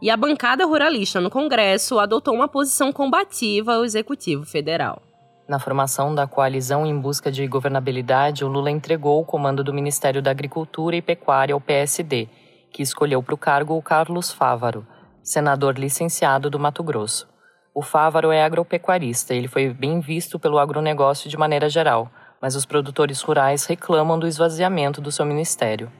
E 0.00 0.10
a 0.10 0.16
bancada 0.16 0.64
ruralista 0.64 1.20
no 1.20 1.30
Congresso 1.30 1.98
adotou 1.98 2.34
uma 2.34 2.46
posição 2.46 2.92
combativa 2.92 3.74
ao 3.74 3.84
Executivo 3.84 4.44
Federal. 4.44 5.02
Na 5.48 5.58
formação 5.58 6.14
da 6.14 6.26
coalizão 6.26 6.84
em 6.84 6.98
busca 6.98 7.30
de 7.30 7.46
governabilidade, 7.46 8.44
o 8.44 8.48
Lula 8.48 8.70
entregou 8.70 9.20
o 9.20 9.24
comando 9.24 9.64
do 9.64 9.72
Ministério 9.72 10.20
da 10.20 10.30
Agricultura 10.30 10.96
e 10.96 11.02
Pecuária 11.02 11.54
ao 11.54 11.60
PSD, 11.60 12.28
que 12.72 12.82
escolheu 12.82 13.22
para 13.22 13.34
o 13.34 13.38
cargo 13.38 13.76
o 13.76 13.82
Carlos 13.82 14.30
Fávaro, 14.30 14.86
senador 15.26 15.76
licenciado 15.76 16.48
do 16.48 16.56
Mato 16.56 16.84
Grosso. 16.84 17.28
O 17.74 17.82
Fávaro 17.82 18.30
é 18.30 18.44
agropecuarista 18.44 19.34
e 19.34 19.38
ele 19.38 19.48
foi 19.48 19.68
bem 19.74 19.98
visto 19.98 20.38
pelo 20.38 20.56
agronegócio 20.56 21.28
de 21.28 21.36
maneira 21.36 21.68
geral, 21.68 22.08
mas 22.40 22.54
os 22.54 22.64
produtores 22.64 23.20
rurais 23.20 23.66
reclamam 23.66 24.20
do 24.20 24.28
esvaziamento 24.28 25.00
do 25.00 25.10
seu 25.10 25.26
ministério. 25.26 25.90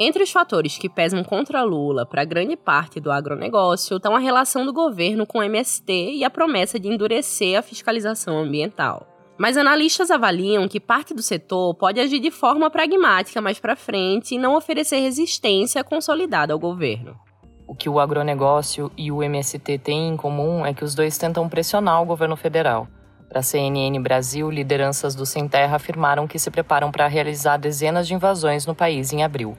Entre 0.00 0.24
os 0.24 0.32
fatores 0.32 0.76
que 0.76 0.88
pesam 0.88 1.22
contra 1.22 1.62
Lula 1.62 2.04
para 2.04 2.24
grande 2.24 2.56
parte 2.56 2.98
do 2.98 3.12
agronegócio 3.12 3.98
estão 3.98 4.16
a 4.16 4.18
relação 4.18 4.66
do 4.66 4.72
governo 4.72 5.24
com 5.24 5.38
o 5.38 5.42
MST 5.44 6.14
e 6.14 6.24
a 6.24 6.30
promessa 6.30 6.80
de 6.80 6.88
endurecer 6.88 7.56
a 7.56 7.62
fiscalização 7.62 8.36
ambiental. 8.36 9.06
Mas 9.38 9.56
analistas 9.56 10.10
avaliam 10.10 10.66
que 10.66 10.80
parte 10.80 11.14
do 11.14 11.22
setor 11.22 11.72
pode 11.76 12.00
agir 12.00 12.18
de 12.18 12.32
forma 12.32 12.68
pragmática 12.68 13.40
mais 13.40 13.60
para 13.60 13.76
frente 13.76 14.34
e 14.34 14.38
não 14.38 14.56
oferecer 14.56 14.98
resistência 14.98 15.84
consolidada 15.84 16.52
ao 16.52 16.58
governo. 16.58 17.29
O 17.70 17.74
que 17.76 17.88
o 17.88 18.00
agronegócio 18.00 18.90
e 18.96 19.12
o 19.12 19.22
MST 19.22 19.78
têm 19.78 20.08
em 20.08 20.16
comum 20.16 20.66
é 20.66 20.74
que 20.74 20.82
os 20.82 20.92
dois 20.92 21.16
tentam 21.16 21.48
pressionar 21.48 22.02
o 22.02 22.04
governo 22.04 22.36
federal. 22.36 22.88
Para 23.28 23.38
a 23.38 23.42
CNN 23.44 23.96
Brasil, 24.02 24.50
lideranças 24.50 25.14
do 25.14 25.24
Sem 25.24 25.46
Terra 25.46 25.76
afirmaram 25.76 26.26
que 26.26 26.36
se 26.36 26.50
preparam 26.50 26.90
para 26.90 27.06
realizar 27.06 27.58
dezenas 27.58 28.08
de 28.08 28.14
invasões 28.14 28.66
no 28.66 28.74
país 28.74 29.12
em 29.12 29.22
abril. 29.22 29.56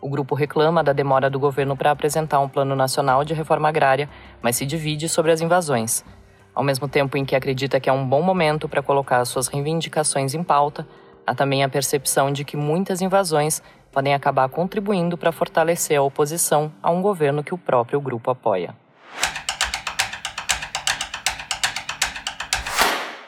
O 0.00 0.08
grupo 0.08 0.34
reclama 0.34 0.82
da 0.82 0.92
demora 0.92 1.30
do 1.30 1.38
governo 1.38 1.76
para 1.76 1.92
apresentar 1.92 2.40
um 2.40 2.48
plano 2.48 2.74
nacional 2.74 3.24
de 3.24 3.34
reforma 3.34 3.68
agrária, 3.68 4.10
mas 4.42 4.56
se 4.56 4.66
divide 4.66 5.08
sobre 5.08 5.30
as 5.30 5.40
invasões. 5.40 6.04
Ao 6.52 6.64
mesmo 6.64 6.88
tempo 6.88 7.16
em 7.16 7.24
que 7.24 7.36
acredita 7.36 7.78
que 7.78 7.88
é 7.88 7.92
um 7.92 8.04
bom 8.04 8.20
momento 8.20 8.68
para 8.68 8.82
colocar 8.82 9.24
suas 9.24 9.46
reivindicações 9.46 10.34
em 10.34 10.42
pauta, 10.42 10.84
há 11.26 11.34
também 11.34 11.62
a 11.62 11.68
percepção 11.68 12.32
de 12.32 12.44
que 12.44 12.56
muitas 12.56 13.00
invasões 13.00 13.62
podem 13.90 14.14
acabar 14.14 14.48
contribuindo 14.48 15.16
para 15.16 15.32
fortalecer 15.32 15.98
a 15.98 16.02
oposição 16.02 16.72
a 16.82 16.90
um 16.90 17.00
governo 17.00 17.44
que 17.44 17.54
o 17.54 17.58
próprio 17.58 18.00
grupo 18.00 18.30
apoia. 18.30 18.74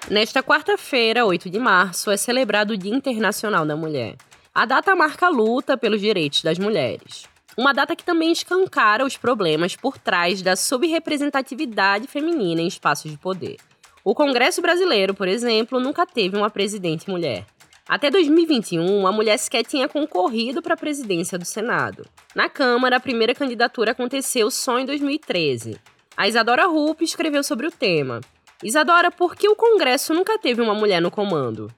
Nesta 0.08 0.42
quarta-feira, 0.42 1.26
8 1.26 1.50
de 1.50 1.58
março, 1.58 2.10
é 2.10 2.16
celebrado 2.16 2.74
o 2.74 2.76
Dia 2.76 2.94
Internacional 2.94 3.66
da 3.66 3.74
Mulher. 3.74 4.16
A 4.54 4.64
data 4.64 4.94
marca 4.94 5.26
a 5.26 5.28
luta 5.28 5.76
pelos 5.76 6.00
direitos 6.00 6.42
das 6.42 6.58
mulheres. 6.58 7.24
Uma 7.56 7.72
data 7.72 7.96
que 7.96 8.04
também 8.04 8.30
escancara 8.30 9.04
os 9.04 9.16
problemas 9.16 9.74
por 9.74 9.98
trás 9.98 10.42
da 10.42 10.54
subrepresentatividade 10.54 12.06
feminina 12.06 12.60
em 12.60 12.66
espaços 12.66 13.10
de 13.10 13.16
poder. 13.16 13.56
O 14.04 14.14
Congresso 14.14 14.62
Brasileiro, 14.62 15.12
por 15.12 15.26
exemplo, 15.26 15.80
nunca 15.80 16.06
teve 16.06 16.36
uma 16.36 16.50
presidente 16.50 17.10
mulher. 17.10 17.44
Até 17.88 18.10
2021, 18.10 19.06
a 19.06 19.12
mulher 19.12 19.38
sequer 19.38 19.64
tinha 19.64 19.88
concorrido 19.88 20.60
para 20.60 20.74
a 20.74 20.76
presidência 20.76 21.38
do 21.38 21.44
Senado. 21.44 22.04
Na 22.34 22.48
Câmara, 22.48 22.96
a 22.96 23.00
primeira 23.00 23.32
candidatura 23.32 23.92
aconteceu 23.92 24.50
só 24.50 24.80
em 24.80 24.84
2013. 24.84 25.78
A 26.16 26.26
Isadora 26.26 26.66
Rupp 26.66 27.02
escreveu 27.02 27.44
sobre 27.44 27.68
o 27.68 27.70
tema. 27.70 28.20
Isadora, 28.60 29.12
por 29.12 29.36
que 29.36 29.48
o 29.48 29.54
Congresso 29.54 30.12
nunca 30.12 30.36
teve 30.36 30.60
uma 30.60 30.74
mulher 30.74 31.00
no 31.00 31.12
comando? 31.12 31.70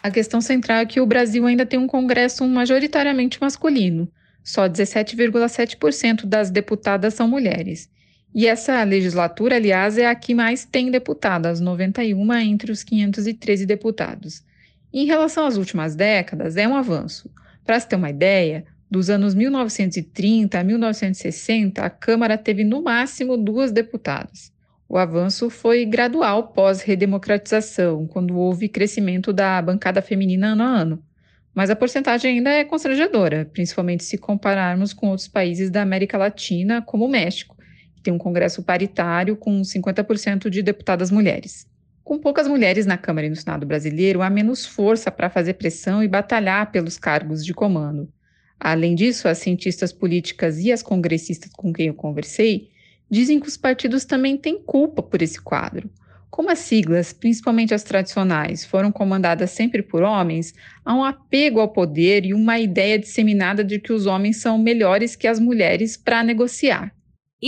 A 0.00 0.12
questão 0.12 0.40
central 0.40 0.78
é 0.78 0.86
que 0.86 1.00
o 1.00 1.06
Brasil 1.06 1.44
ainda 1.44 1.66
tem 1.66 1.80
um 1.80 1.88
Congresso 1.88 2.46
majoritariamente 2.46 3.40
masculino. 3.40 4.08
Só 4.44 4.68
17,7% 4.68 6.24
das 6.24 6.50
deputadas 6.50 7.14
são 7.14 7.26
mulheres. 7.26 7.90
E 8.32 8.46
essa 8.46 8.80
legislatura, 8.84 9.56
aliás, 9.56 9.98
é 9.98 10.06
a 10.06 10.14
que 10.14 10.36
mais 10.36 10.64
tem 10.64 10.88
deputadas, 10.88 11.58
91 11.58 12.32
entre 12.34 12.70
os 12.70 12.84
513 12.84 13.66
deputados. 13.66 14.44
Em 14.98 15.04
relação 15.04 15.44
às 15.44 15.58
últimas 15.58 15.94
décadas, 15.94 16.56
é 16.56 16.66
um 16.66 16.74
avanço. 16.74 17.30
Para 17.66 17.78
se 17.78 17.86
ter 17.86 17.96
uma 17.96 18.08
ideia, 18.08 18.64
dos 18.90 19.10
anos 19.10 19.34
1930 19.34 20.58
a 20.58 20.64
1960, 20.64 21.82
a 21.82 21.90
Câmara 21.90 22.38
teve 22.38 22.64
no 22.64 22.82
máximo 22.82 23.36
duas 23.36 23.70
deputadas. 23.70 24.50
O 24.88 24.96
avanço 24.96 25.50
foi 25.50 25.84
gradual 25.84 26.44
pós-redemocratização, 26.44 28.06
quando 28.06 28.38
houve 28.38 28.70
crescimento 28.70 29.34
da 29.34 29.60
bancada 29.60 30.00
feminina 30.00 30.52
ano 30.52 30.62
a 30.62 30.66
ano. 30.66 31.04
Mas 31.54 31.68
a 31.68 31.76
porcentagem 31.76 32.38
ainda 32.38 32.48
é 32.48 32.64
constrangedora, 32.64 33.44
principalmente 33.52 34.02
se 34.02 34.16
compararmos 34.16 34.94
com 34.94 35.08
outros 35.08 35.28
países 35.28 35.68
da 35.70 35.82
América 35.82 36.16
Latina, 36.16 36.80
como 36.80 37.04
o 37.04 37.10
México, 37.10 37.54
que 37.94 38.00
tem 38.00 38.14
um 38.14 38.18
Congresso 38.18 38.62
paritário 38.62 39.36
com 39.36 39.60
50% 39.60 40.48
de 40.48 40.62
deputadas 40.62 41.10
mulheres. 41.10 41.66
Com 42.06 42.20
poucas 42.20 42.46
mulheres 42.46 42.86
na 42.86 42.96
Câmara 42.96 43.26
e 43.26 43.30
no 43.30 43.34
Senado 43.34 43.66
brasileiro, 43.66 44.22
há 44.22 44.30
menos 44.30 44.64
força 44.64 45.10
para 45.10 45.28
fazer 45.28 45.54
pressão 45.54 46.04
e 46.04 46.06
batalhar 46.06 46.70
pelos 46.70 46.96
cargos 46.96 47.44
de 47.44 47.52
comando. 47.52 48.08
Além 48.60 48.94
disso, 48.94 49.26
as 49.26 49.38
cientistas 49.38 49.92
políticas 49.92 50.60
e 50.60 50.70
as 50.70 50.84
congressistas 50.84 51.50
com 51.50 51.72
quem 51.72 51.88
eu 51.88 51.94
conversei 51.94 52.70
dizem 53.10 53.40
que 53.40 53.48
os 53.48 53.56
partidos 53.56 54.04
também 54.04 54.36
têm 54.36 54.62
culpa 54.62 55.02
por 55.02 55.20
esse 55.20 55.40
quadro. 55.40 55.90
Como 56.30 56.48
as 56.48 56.60
siglas, 56.60 57.12
principalmente 57.12 57.74
as 57.74 57.82
tradicionais, 57.82 58.64
foram 58.64 58.92
comandadas 58.92 59.50
sempre 59.50 59.82
por 59.82 60.04
homens, 60.04 60.54
há 60.84 60.94
um 60.94 61.02
apego 61.02 61.58
ao 61.58 61.72
poder 61.72 62.24
e 62.24 62.32
uma 62.32 62.56
ideia 62.60 63.00
disseminada 63.00 63.64
de 63.64 63.80
que 63.80 63.92
os 63.92 64.06
homens 64.06 64.36
são 64.36 64.56
melhores 64.56 65.16
que 65.16 65.26
as 65.26 65.40
mulheres 65.40 65.96
para 65.96 66.22
negociar. 66.22 66.95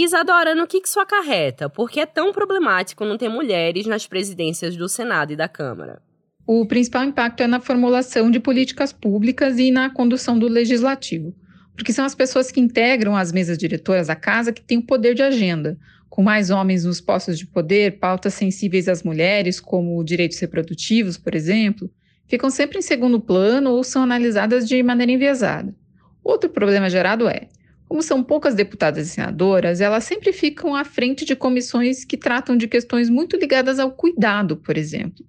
Isadora, 0.05 0.55
no 0.55 0.69
que 0.69 0.81
isso 0.85 1.01
acarreta? 1.01 1.69
Por 1.69 1.91
que 1.91 1.99
é 1.99 2.07
tão 2.07 2.33
problemático 2.33 3.05
não 3.05 3.19
ter 3.19 3.29
mulheres 3.29 3.85
nas 3.85 4.07
presidências 4.07 4.77
do 4.77 4.89
Senado 4.89 5.33
e 5.33 5.37
da 5.37 5.49
Câmara? 5.49 6.01
O 6.47 6.65
principal 6.67 7.03
impacto 7.03 7.43
é 7.43 7.49
na 7.49 7.59
formulação 7.59 8.31
de 8.31 8.39
políticas 8.39 8.93
públicas 8.93 9.59
e 9.59 9.73
na 9.73 9.91
condução 9.91 10.39
do 10.39 10.47
legislativo, 10.47 11.35
porque 11.75 11.93
são 11.93 12.05
as 12.05 12.15
pessoas 12.15 12.53
que 12.53 12.61
integram 12.61 13.17
as 13.17 13.33
mesas 13.33 13.59
diretoras 13.59 14.07
da 14.07 14.15
casa 14.15 14.53
que 14.53 14.63
têm 14.63 14.79
o 14.79 14.87
poder 14.87 15.15
de 15.15 15.23
agenda. 15.23 15.77
Com 16.09 16.23
mais 16.23 16.49
homens 16.49 16.85
nos 16.85 17.01
postos 17.01 17.37
de 17.37 17.47
poder, 17.49 17.99
pautas 17.99 18.35
sensíveis 18.35 18.89
às 18.89 19.03
mulheres, 19.03 19.59
como 19.59 20.05
direitos 20.05 20.39
reprodutivos, 20.39 21.19
por 21.19 21.35
exemplo, 21.35 21.91
ficam 22.29 22.51
sempre 22.51 22.79
em 22.79 22.83
segundo 22.83 23.19
plano 23.19 23.73
ou 23.73 23.83
são 23.83 24.05
analisadas 24.05 24.69
de 24.69 24.81
maneira 24.81 25.11
enviesada. 25.11 25.75
Outro 26.23 26.49
problema 26.49 26.89
gerado 26.89 27.29
é 27.29 27.49
como 27.89 28.03
são 28.03 28.23
poucas 28.23 28.55
deputadas 28.55 29.09
e 29.09 29.11
senadoras, 29.11 29.81
elas 29.81 30.05
sempre 30.05 30.31
ficam 30.33 30.77
à 30.77 30.85
frente 30.85 31.25
de 31.25 31.35
comissões 31.35 32.05
que 32.05 32.19
tratam 32.19 32.55
de 32.55 32.69
questões 32.69 33.09
muito 33.09 33.37
ligadas 33.37 33.79
ao 33.79 33.91
cuidado, 33.91 34.59
por 34.59 34.77
exemplo. 34.77 35.25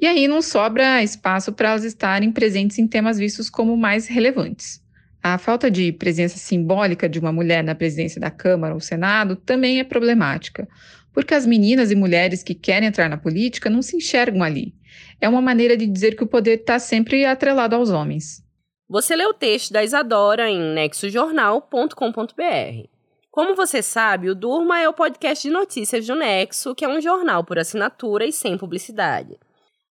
E 0.00 0.06
aí 0.06 0.26
não 0.26 0.40
sobra 0.40 1.02
espaço 1.02 1.52
para 1.52 1.70
elas 1.70 1.84
estarem 1.84 2.32
presentes 2.32 2.78
em 2.78 2.86
temas 2.86 3.18
vistos 3.18 3.50
como 3.50 3.76
mais 3.76 4.06
relevantes. 4.06 4.82
A 5.22 5.36
falta 5.36 5.70
de 5.70 5.92
presença 5.92 6.38
simbólica 6.38 7.08
de 7.08 7.18
uma 7.18 7.32
mulher 7.32 7.62
na 7.62 7.74
presidência 7.74 8.20
da 8.20 8.30
Câmara 8.30 8.72
ou 8.72 8.80
Senado 8.80 9.36
também 9.36 9.78
é 9.78 9.84
problemática, 9.84 10.66
porque 11.12 11.34
as 11.34 11.44
meninas 11.44 11.90
e 11.90 11.96
mulheres 11.96 12.42
que 12.42 12.54
querem 12.54 12.88
entrar 12.88 13.10
na 13.10 13.18
política 13.18 13.68
não 13.68 13.82
se 13.82 13.96
enxergam 13.96 14.42
ali. 14.42 14.72
É 15.20 15.28
uma 15.28 15.42
maneira 15.42 15.76
de 15.76 15.86
dizer 15.86 16.16
que 16.16 16.24
o 16.24 16.28
poder 16.28 16.60
está 16.60 16.78
sempre 16.78 17.24
atrelado 17.26 17.74
aos 17.74 17.90
homens. 17.90 18.42
Você 18.90 19.14
lê 19.14 19.26
o 19.26 19.34
texto 19.34 19.70
da 19.70 19.84
Isadora 19.84 20.48
em 20.48 20.58
nexojornal.com.br. 20.72 22.88
Como 23.30 23.54
você 23.54 23.82
sabe, 23.82 24.30
o 24.30 24.34
Durma 24.34 24.80
é 24.80 24.88
o 24.88 24.94
podcast 24.94 25.46
de 25.46 25.52
notícias 25.52 26.06
do 26.06 26.14
Nexo, 26.14 26.74
que 26.74 26.86
é 26.86 26.88
um 26.88 26.98
jornal 26.98 27.44
por 27.44 27.58
assinatura 27.58 28.24
e 28.24 28.32
sem 28.32 28.56
publicidade. 28.56 29.38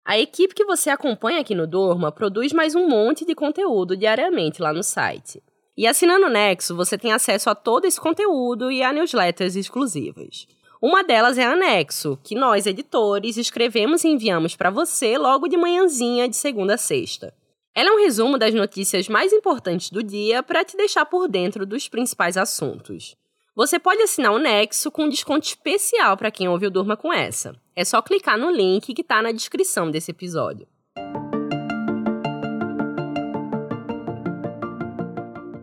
A 0.03 0.19
equipe 0.19 0.55
que 0.55 0.65
você 0.65 0.89
acompanha 0.89 1.43
aqui 1.43 1.55
no 1.55 1.67
Durma 1.67 2.11
produz 2.11 2.55
mais 2.55 2.75
um 2.75 2.89
monte 2.89 3.27
de 3.27 3.35
conteúdo 3.35 3.95
diariamente 3.95 4.63
lá 4.63 4.73
no 4.73 4.83
site. 4.83 5.43
E 5.77 5.87
assinando 5.87 6.25
o 6.25 6.31
Nexo, 6.31 6.75
você 6.75 6.97
tem 6.97 7.13
acesso 7.13 7.51
a 7.51 7.55
todo 7.55 7.85
esse 7.85 8.01
conteúdo 8.01 8.71
e 8.71 8.83
a 8.83 8.95
newsletters 8.95 9.57
exclusivas. 9.57 10.47
Uma 10.81 11.05
delas 11.05 11.37
é 11.37 11.45
a 11.45 11.55
Nexo, 11.55 12.19
que 12.25 12.35
nós, 12.35 12.67
editores, 12.67 13.37
escrevemos 13.37 14.05
e 14.05 14.09
enviamos 14.09 14.57
para 14.57 14.71
você 14.71 15.19
logo 15.19 15.49
de 15.49 15.59
manhãzinha 15.59 16.27
de 16.27 16.37
segunda 16.37 16.77
a 16.77 16.79
sexta. 16.79 17.35
Ela 17.77 17.91
é 17.91 17.93
um 17.93 17.99
resumo 17.99 18.39
das 18.39 18.55
notícias 18.55 19.07
mais 19.07 19.35
importantes 19.35 19.91
do 19.91 20.03
dia 20.03 20.43
para 20.43 20.65
te 20.65 20.79
deixar 20.79 21.05
por 21.05 21.29
dentro 21.29 21.67
dos 21.67 21.91
principais 21.91 22.39
assuntos. 22.39 23.15
Você 23.55 23.79
pode 23.79 24.01
assinar 24.01 24.33
o 24.33 24.39
Nexo 24.39 24.91
com 24.91 25.03
um 25.03 25.09
desconto 25.11 25.47
especial 25.47 26.17
para 26.17 26.31
quem 26.31 26.49
ouve 26.49 26.67
o 26.67 26.71
Durma 26.71 26.97
com 26.97 27.13
essa. 27.13 27.55
É 27.77 27.85
só 27.85 28.01
clicar 28.01 28.39
no 28.39 28.51
link 28.51 28.95
que 28.95 29.03
está 29.03 29.21
na 29.21 29.31
descrição 29.31 29.91
desse 29.91 30.11
episódio. 30.11 30.67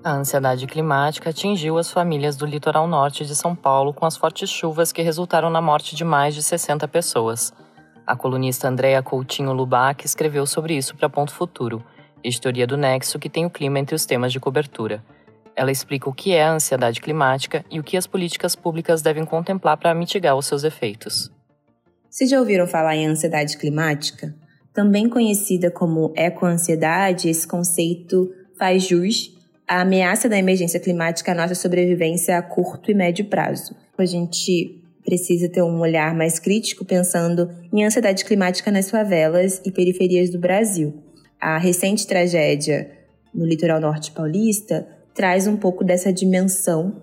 A 0.04 0.12
ansiedade 0.12 0.68
climática 0.68 1.32
atingiu 1.32 1.80
as 1.80 1.90
famílias 1.90 2.38
do 2.38 2.46
litoral 2.46 2.88
norte 2.88 3.26
de 3.26 3.36
São 3.36 3.56
Paulo 3.56 3.92
com 3.92 4.06
as 4.06 4.16
fortes 4.16 4.52
chuvas 4.52 4.92
que 4.92 5.02
resultaram 5.02 5.50
na 5.50 5.62
morte 5.62 5.96
de 5.96 6.04
mais 6.04 6.36
de 6.36 6.44
60 6.44 6.88
pessoas. 6.88 7.52
A 8.06 8.16
colunista 8.16 8.68
Andréa 8.68 9.02
Coutinho 9.02 9.52
Lubac 9.52 10.06
escreveu 10.06 10.46
sobre 10.46 10.76
isso 10.76 10.96
para 10.96 11.10
Ponto 11.10 11.34
Futuro, 11.34 11.84
editoria 12.24 12.66
do 12.66 12.78
Nexo 12.78 13.20
que 13.20 13.30
tem 13.30 13.46
o 13.46 13.50
clima 13.50 13.80
entre 13.80 13.96
os 13.96 14.06
temas 14.06 14.32
de 14.32 14.40
cobertura. 14.40 15.04
Ela 15.56 15.72
explica 15.72 16.10
o 16.10 16.14
que 16.14 16.32
é 16.34 16.44
a 16.44 16.54
ansiedade 16.54 17.02
climática 17.02 17.64
e 17.70 17.80
o 17.80 17.84
que 17.84 17.98
as 17.98 18.08
políticas 18.08 18.56
públicas 18.56 19.02
devem 19.02 19.26
contemplar 19.26 19.78
para 19.78 19.94
mitigar 19.94 20.36
os 20.36 20.46
seus 20.46 20.64
efeitos. 20.64 21.32
Vocês 22.10 22.30
já 22.30 22.40
ouviram 22.40 22.68
falar 22.68 22.96
em 22.96 23.08
ansiedade 23.08 23.58
climática? 23.58 24.36
Também 24.74 25.08
conhecida 25.08 25.70
como 25.70 26.12
ecoansiedade, 26.16 27.30
esse 27.30 27.48
conceito 27.48 28.32
faz 28.58 28.84
jus 28.84 29.32
à 29.68 29.82
ameaça 29.82 30.28
da 30.28 30.38
emergência 30.38 30.80
climática 30.80 31.32
à 31.32 31.36
nossa 31.36 31.56
sobrevivência 31.56 32.38
a 32.38 32.42
curto 32.42 32.90
e 32.90 32.94
médio 32.94 33.26
prazo. 33.26 33.76
A 33.98 34.06
gente 34.06 34.82
precisa 35.04 35.50
ter 35.50 35.62
um 35.62 35.80
olhar 35.80 36.16
mais 36.16 36.40
crítico 36.40 36.86
pensando 36.86 37.50
em 37.72 37.86
ansiedade 37.86 38.26
climática 38.26 38.72
nas 38.72 38.90
favelas 38.90 39.62
e 39.66 39.72
periferias 39.72 40.30
do 40.30 40.40
Brasil. 40.40 41.03
A 41.46 41.58
recente 41.58 42.08
tragédia 42.08 42.90
no 43.36 43.46
litoral 43.46 43.82
norte 43.82 44.12
paulista 44.12 44.88
traz 45.14 45.46
um 45.46 45.58
pouco 45.58 45.84
dessa 45.84 46.14
dimensão 46.14 47.02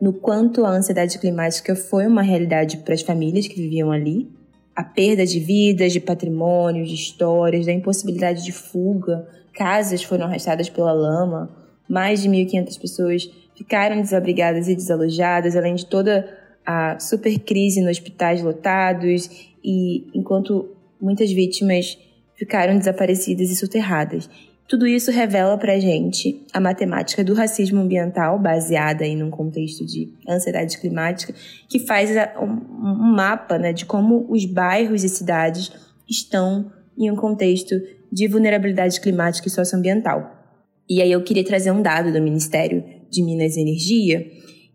no 0.00 0.14
quanto 0.14 0.64
a 0.64 0.70
ansiedade 0.70 1.18
climática 1.18 1.76
foi 1.76 2.06
uma 2.06 2.22
realidade 2.22 2.78
para 2.78 2.94
as 2.94 3.02
famílias 3.02 3.46
que 3.46 3.54
viviam 3.54 3.92
ali, 3.92 4.30
a 4.74 4.82
perda 4.82 5.26
de 5.26 5.38
vidas, 5.38 5.92
de 5.92 6.00
patrimônios, 6.00 6.88
de 6.88 6.94
histórias, 6.94 7.66
da 7.66 7.72
impossibilidade 7.72 8.42
de 8.42 8.50
fuga, 8.50 9.28
casas 9.52 10.02
foram 10.02 10.24
arrastadas 10.24 10.70
pela 10.70 10.92
lama, 10.92 11.54
mais 11.86 12.22
de 12.22 12.30
1.500 12.30 12.80
pessoas 12.80 13.30
ficaram 13.54 14.00
desabrigadas 14.00 14.68
e 14.68 14.74
desalojadas, 14.74 15.54
além 15.54 15.74
de 15.74 15.84
toda 15.84 16.26
a 16.64 16.98
super 16.98 17.38
crise 17.40 17.82
nos 17.82 17.90
hospitais 17.90 18.42
lotados. 18.42 19.28
E 19.62 20.06
enquanto 20.14 20.74
muitas 20.98 21.30
vítimas 21.30 21.98
ficaram 22.36 22.78
desaparecidas 22.78 23.50
e 23.50 23.56
soterradas. 23.56 24.28
Tudo 24.68 24.86
isso 24.86 25.10
revela 25.10 25.58
para 25.58 25.78
gente 25.78 26.40
a 26.52 26.60
matemática 26.60 27.22
do 27.22 27.34
racismo 27.34 27.80
ambiental, 27.80 28.38
baseada 28.38 29.04
em 29.04 29.22
um 29.22 29.30
contexto 29.30 29.84
de 29.84 30.12
ansiedade 30.26 30.78
climática, 30.78 31.34
que 31.68 31.80
faz 31.80 32.10
um 32.40 33.14
mapa 33.14 33.58
né, 33.58 33.72
de 33.72 33.84
como 33.84 34.26
os 34.30 34.44
bairros 34.46 35.04
e 35.04 35.08
cidades 35.08 35.70
estão 36.08 36.72
em 36.96 37.10
um 37.10 37.16
contexto 37.16 37.74
de 38.10 38.28
vulnerabilidade 38.28 39.00
climática 39.00 39.48
e 39.48 39.50
socioambiental. 39.50 40.42
E 40.88 41.00
aí 41.00 41.10
eu 41.10 41.22
queria 41.22 41.44
trazer 41.44 41.70
um 41.70 41.82
dado 41.82 42.12
do 42.12 42.20
Ministério 42.20 42.84
de 43.10 43.22
Minas 43.22 43.56
e 43.56 43.60
Energia, 43.60 44.26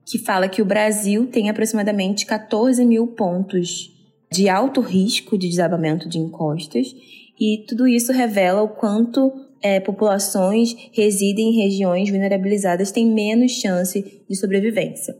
que 0.05 0.17
fala 0.17 0.47
que 0.47 0.61
o 0.61 0.65
Brasil 0.65 1.27
tem 1.27 1.49
aproximadamente 1.49 2.25
14 2.25 2.85
mil 2.85 3.07
pontos 3.07 3.93
de 4.31 4.49
alto 4.49 4.81
risco 4.81 5.37
de 5.37 5.49
desabamento 5.49 6.07
de 6.07 6.17
encostas, 6.17 6.93
e 7.39 7.65
tudo 7.67 7.87
isso 7.87 8.11
revela 8.11 8.61
o 8.61 8.69
quanto 8.69 9.31
é, 9.61 9.79
populações 9.79 10.75
residem 10.91 11.49
em 11.49 11.63
regiões 11.63 12.09
vulnerabilizadas 12.09 12.91
têm 12.91 13.11
menos 13.11 13.51
chance 13.53 14.23
de 14.29 14.35
sobrevivência. 14.35 15.15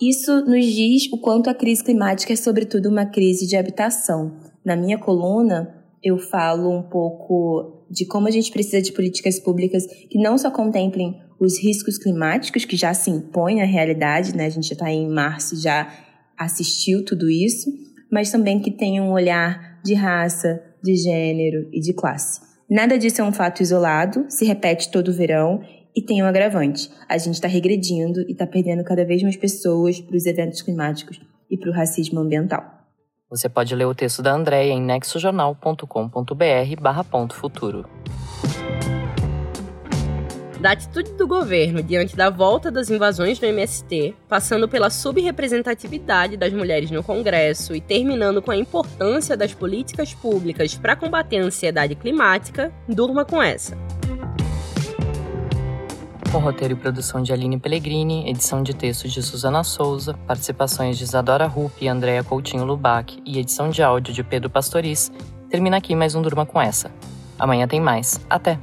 Isso 0.00 0.44
nos 0.44 0.64
diz 0.64 1.12
o 1.12 1.18
quanto 1.18 1.50
a 1.50 1.54
crise 1.54 1.82
climática 1.82 2.32
é, 2.32 2.36
sobretudo, 2.36 2.88
uma 2.88 3.06
crise 3.06 3.46
de 3.46 3.56
habitação. 3.56 4.36
Na 4.64 4.76
minha 4.76 4.98
coluna, 4.98 5.74
eu 6.02 6.18
falo 6.18 6.70
um 6.70 6.82
pouco 6.82 7.84
de 7.90 8.06
como 8.06 8.28
a 8.28 8.30
gente 8.30 8.52
precisa 8.52 8.80
de 8.80 8.92
políticas 8.92 9.40
públicas 9.40 9.86
que 10.08 10.18
não 10.18 10.38
só 10.38 10.50
contemplem 10.50 11.20
os 11.40 11.58
riscos 11.58 11.98
climáticos, 11.98 12.64
que 12.64 12.76
já 12.76 12.92
se 12.94 13.10
impõem 13.10 13.56
na 13.56 13.64
realidade, 13.64 14.36
né? 14.36 14.46
a 14.46 14.50
gente 14.50 14.68
já 14.68 14.74
está 14.74 14.90
em 14.90 15.08
março 15.08 15.60
já 15.60 15.92
assistiu 16.36 17.04
tudo 17.04 17.28
isso, 17.28 17.68
mas 18.10 18.30
também 18.30 18.60
que 18.60 18.70
tenham 18.70 19.08
um 19.08 19.12
olhar 19.12 19.80
de 19.82 19.94
raça, 19.94 20.62
de 20.82 20.96
gênero 20.96 21.68
e 21.72 21.80
de 21.80 21.92
classe. 21.92 22.40
Nada 22.68 22.98
disso 22.98 23.20
é 23.20 23.24
um 23.24 23.32
fato 23.32 23.62
isolado, 23.62 24.26
se 24.28 24.44
repete 24.44 24.90
todo 24.90 25.12
verão 25.12 25.62
e 25.96 26.02
tem 26.02 26.22
um 26.22 26.26
agravante. 26.26 26.90
A 27.08 27.16
gente 27.16 27.34
está 27.34 27.48
regredindo 27.48 28.20
e 28.28 28.32
está 28.32 28.46
perdendo 28.46 28.84
cada 28.84 29.04
vez 29.04 29.22
mais 29.22 29.36
pessoas 29.36 30.00
para 30.00 30.16
os 30.16 30.26
eventos 30.26 30.62
climáticos 30.62 31.20
e 31.50 31.56
para 31.56 31.70
o 31.70 31.72
racismo 31.72 32.20
ambiental. 32.20 32.62
Você 33.30 33.48
pode 33.48 33.74
ler 33.74 33.86
o 33.86 33.94
texto 33.94 34.22
da 34.22 34.32
Andréia 34.32 34.72
em 34.72 34.82
nexojornal.com.br 34.82 36.80
barra 36.80 37.04
ponto 37.04 37.34
futuro 37.34 37.88
da 40.60 40.72
atitude 40.72 41.12
do 41.12 41.26
governo 41.26 41.82
diante 41.82 42.16
da 42.16 42.30
volta 42.30 42.70
das 42.70 42.90
invasões 42.90 43.38
do 43.38 43.46
MST, 43.46 44.14
passando 44.28 44.68
pela 44.68 44.90
subrepresentatividade 44.90 46.36
das 46.36 46.52
mulheres 46.52 46.90
no 46.90 47.02
Congresso 47.02 47.74
e 47.74 47.80
terminando 47.80 48.42
com 48.42 48.50
a 48.50 48.56
importância 48.56 49.36
das 49.36 49.54
políticas 49.54 50.12
públicas 50.14 50.74
para 50.74 50.96
combater 50.96 51.38
a 51.38 51.44
ansiedade 51.44 51.94
climática, 51.94 52.72
durma 52.88 53.24
com 53.24 53.42
essa. 53.42 53.76
Com 56.32 56.38
roteiro 56.38 56.74
e 56.74 56.76
produção 56.76 57.22
de 57.22 57.32
Aline 57.32 57.58
Pellegrini, 57.58 58.28
edição 58.28 58.62
de 58.62 58.74
texto 58.74 59.08
de 59.08 59.22
Suzana 59.22 59.64
Souza, 59.64 60.12
participações 60.26 60.98
de 60.98 61.04
Isadora 61.04 61.46
Rupp 61.46 61.82
e 61.82 61.88
Andréa 61.88 62.22
Coutinho 62.22 62.64
Lubac 62.64 63.18
e 63.24 63.38
edição 63.38 63.70
de 63.70 63.82
áudio 63.82 64.12
de 64.12 64.22
Pedro 64.22 64.50
Pastoriz, 64.50 65.10
termina 65.48 65.78
aqui 65.78 65.94
mais 65.94 66.14
um 66.14 66.20
Durma 66.20 66.44
com 66.44 66.60
essa. 66.60 66.90
Amanhã 67.38 67.66
tem 67.66 67.80
mais. 67.80 68.20
Até! 68.28 68.58